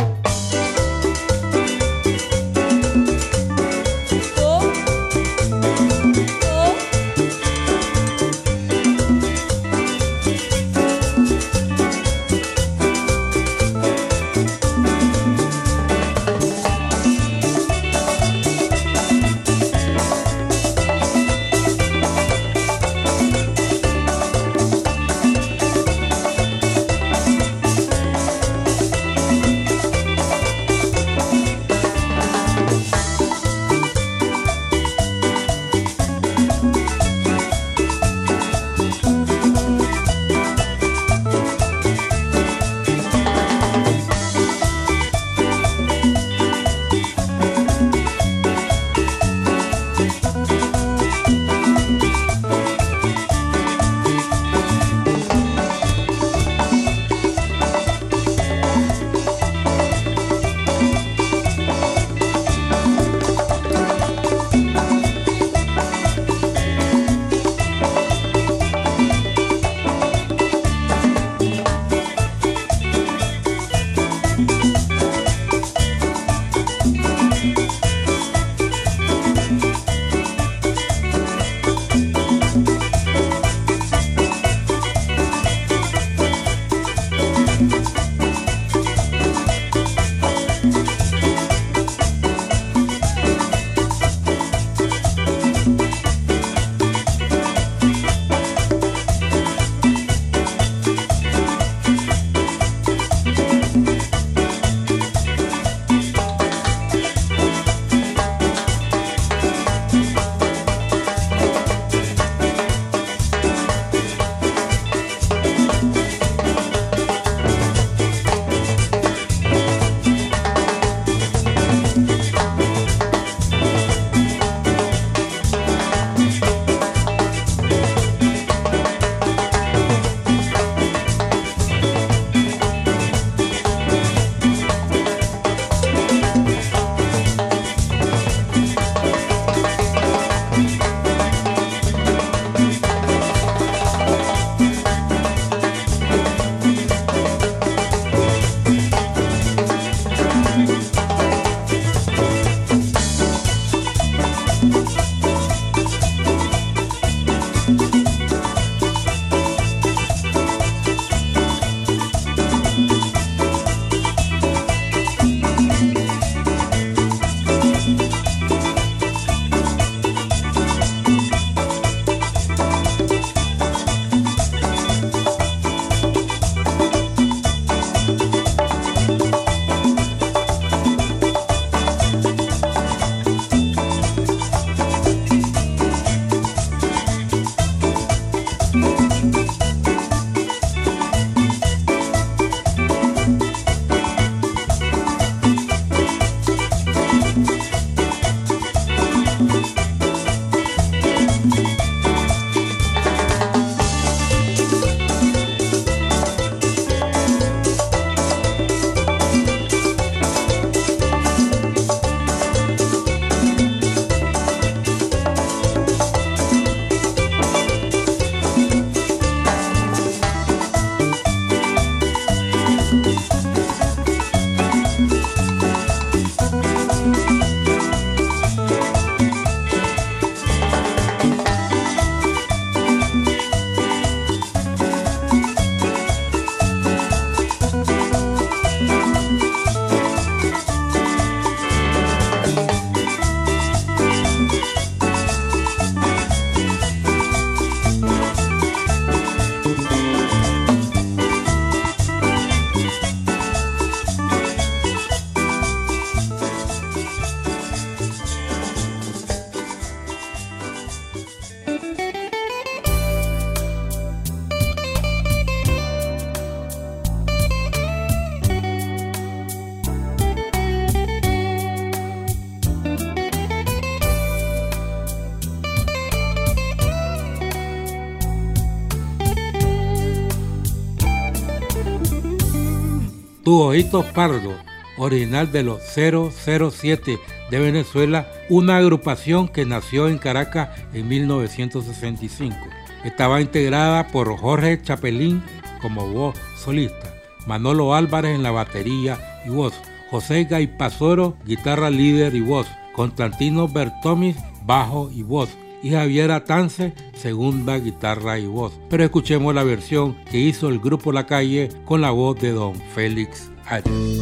Tu 283.52 283.60
Ojitos 283.60 284.06
Pardo, 284.14 284.54
original 284.96 285.52
de 285.52 285.62
los 285.62 285.82
007 285.82 287.18
de 287.50 287.58
Venezuela, 287.58 288.26
una 288.48 288.78
agrupación 288.78 289.46
que 289.46 289.66
nació 289.66 290.08
en 290.08 290.16
Caracas 290.16 290.70
en 290.94 291.06
1965. 291.06 292.56
Estaba 293.04 293.42
integrada 293.42 294.08
por 294.08 294.34
Jorge 294.38 294.80
Chapelín 294.80 295.42
como 295.82 296.08
voz 296.08 296.34
solista, 296.56 297.14
Manolo 297.46 297.94
Álvarez 297.94 298.34
en 298.34 298.42
la 298.42 298.52
batería 298.52 299.42
y 299.44 299.50
voz, 299.50 299.74
José 300.10 300.44
Gaipazoro, 300.44 301.36
guitarra 301.44 301.90
líder 301.90 302.34
y 302.34 302.40
voz, 302.40 302.66
Constantino 302.94 303.68
Bertomis, 303.68 304.36
bajo 304.64 305.10
y 305.12 305.24
voz, 305.24 305.50
y 305.82 305.90
Javier 305.90 306.30
Atance, 306.30 306.94
segunda 307.14 307.78
guitarra 307.78 308.38
y 308.38 308.46
voz. 308.46 308.78
Pero 308.88 309.04
escuchemos 309.04 309.54
la 309.54 309.64
versión 309.64 310.16
que 310.30 310.38
hizo 310.38 310.68
el 310.68 310.78
grupo 310.78 311.12
La 311.12 311.26
Calle 311.26 311.68
con 311.84 312.00
la 312.00 312.10
voz 312.10 312.40
de 312.40 312.52
don 312.52 312.74
Félix 312.94 313.50
Arias. 313.66 314.21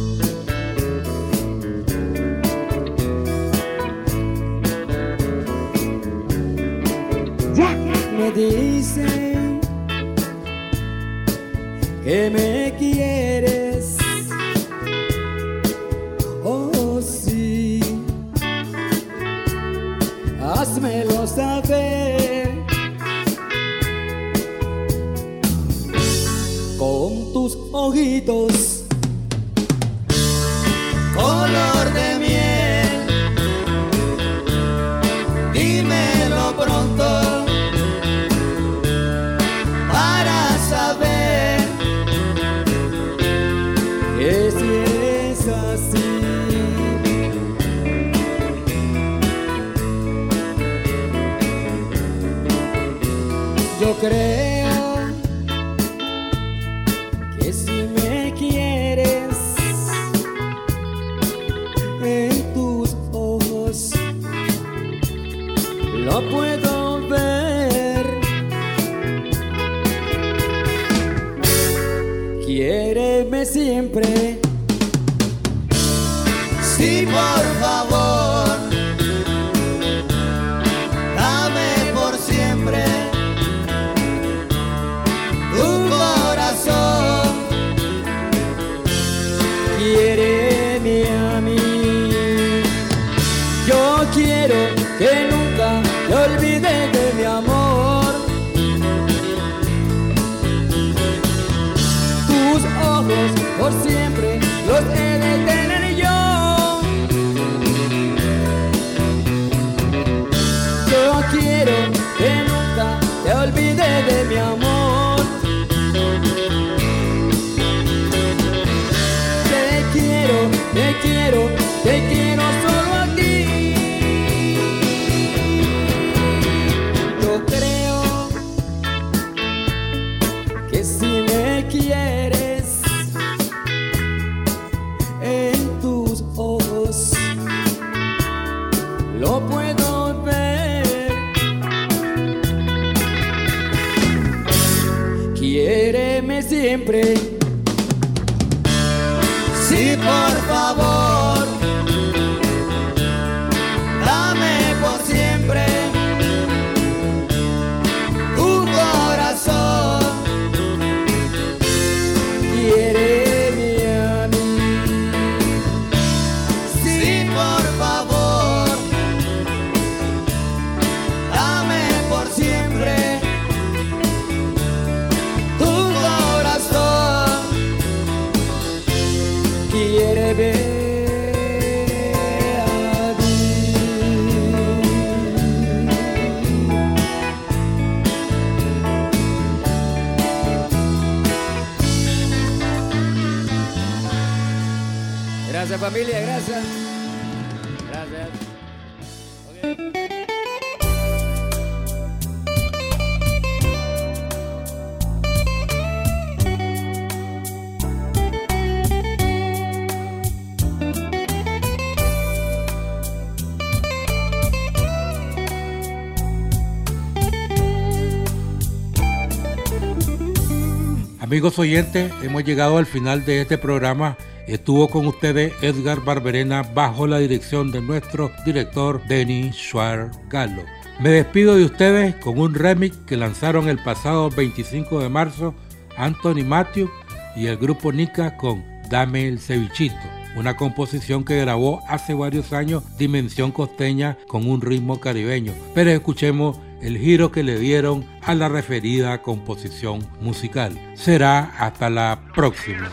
Amigos 221.41 221.57
oyentes, 221.57 222.13
hemos 222.21 222.43
llegado 222.43 222.77
al 222.77 222.85
final 222.85 223.25
de 223.25 223.41
este 223.41 223.57
programa. 223.57 224.15
Estuvo 224.45 224.87
con 224.89 225.07
ustedes 225.07 225.51
Edgar 225.63 225.99
Barberena 226.05 226.61
bajo 226.61 227.07
la 227.07 227.17
dirección 227.17 227.71
de 227.71 227.81
nuestro 227.81 228.31
director 228.45 229.01
Denis 229.07 229.55
Schwarz 229.55 230.15
Gallo. 230.29 230.61
Me 230.99 231.09
despido 231.09 231.55
de 231.55 231.65
ustedes 231.65 232.13
con 232.17 232.37
un 232.37 232.53
remix 232.53 232.95
que 233.07 233.17
lanzaron 233.17 233.69
el 233.69 233.79
pasado 233.79 234.29
25 234.29 234.99
de 234.99 235.09
marzo 235.09 235.55
Anthony 235.97 236.45
Matthew 236.45 236.91
y 237.35 237.47
el 237.47 237.57
grupo 237.57 237.91
Nica 237.91 238.37
con 238.37 238.63
Dame 238.91 239.27
el 239.27 239.39
cevichito, 239.39 239.95
una 240.35 240.55
composición 240.55 241.23
que 241.23 241.41
grabó 241.41 241.81
hace 241.87 242.13
varios 242.13 242.53
años 242.53 242.83
Dimensión 242.99 243.51
Costeña 243.51 244.15
con 244.27 244.47
un 244.47 244.61
ritmo 244.61 244.99
caribeño. 244.99 245.53
Pero 245.73 245.89
escuchemos 245.89 246.59
el 246.81 246.97
giro 246.97 247.31
que 247.31 247.43
le 247.43 247.57
dieron 247.59 248.05
a 248.21 248.35
la 248.35 248.49
referida 248.49 249.21
composición 249.21 250.07
musical. 250.19 250.79
Será 250.95 251.51
hasta 251.57 251.89
la 251.89 252.19
próxima. 252.33 252.89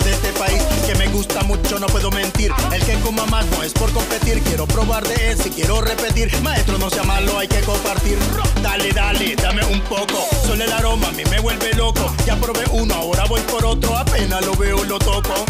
De 0.00 0.12
este 0.12 0.32
país, 0.32 0.62
que 0.86 0.94
me 0.94 1.06
gusta 1.08 1.42
mucho, 1.42 1.78
no 1.78 1.86
puedo 1.86 2.10
mentir. 2.10 2.50
El 2.72 2.82
que 2.82 2.98
coma 3.00 3.26
más 3.26 3.44
no 3.46 3.62
es 3.62 3.72
por 3.74 3.92
competir. 3.92 4.40
Quiero 4.42 4.66
probar 4.66 5.06
de 5.06 5.32
ese, 5.32 5.50
quiero 5.50 5.82
repetir. 5.82 6.30
Maestro, 6.40 6.78
no 6.78 6.88
sea 6.88 7.02
malo, 7.02 7.38
hay 7.38 7.46
que 7.46 7.60
compartir. 7.60 8.16
Dale, 8.62 8.90
dale, 8.92 9.36
dame 9.36 9.64
un 9.66 9.80
poco. 9.82 10.26
Solo 10.46 10.64
el 10.64 10.72
aroma 10.72 11.08
a 11.08 11.12
mí 11.12 11.24
me 11.30 11.40
vuelve 11.40 11.74
loco. 11.74 12.14
Ya 12.24 12.36
probé 12.36 12.64
uno, 12.72 12.94
ahora 12.94 13.24
voy 13.26 13.40
por 13.42 13.66
otro. 13.66 13.96
Apenas 13.96 14.44
lo 14.46 14.54
veo, 14.56 14.82
lo 14.84 14.98
toco. 14.98 15.44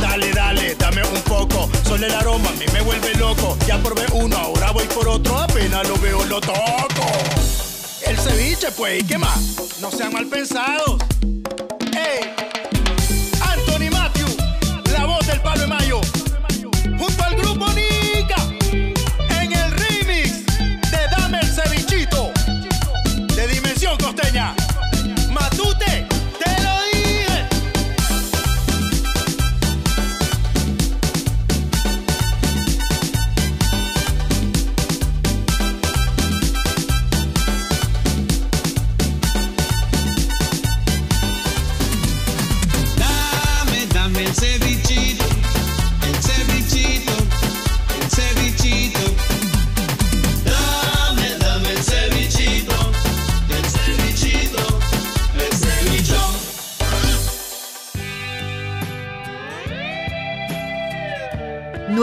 Dale, 0.00 0.32
dale, 0.32 0.74
dame 0.76 1.02
un 1.04 1.20
poco. 1.22 1.68
Solo 1.86 2.06
el 2.06 2.14
aroma 2.14 2.48
a 2.48 2.52
mí 2.52 2.64
me 2.72 2.80
vuelve 2.80 3.14
loco. 3.16 3.58
Ya 3.66 3.78
probé 3.82 4.06
uno, 4.14 4.36
ahora 4.36 4.70
voy 4.70 4.84
por 4.86 5.08
otro. 5.08 5.38
Apenas 5.38 5.86
lo 5.86 5.98
veo, 5.98 6.24
lo 6.24 6.40
toco. 6.40 7.06
El 8.06 8.18
ceviche, 8.18 8.70
pues, 8.72 9.02
¿y 9.02 9.06
qué 9.06 9.18
más? 9.18 9.38
No 9.80 9.90
sean 9.90 10.12
mal 10.12 10.26
pensados. 10.26 10.96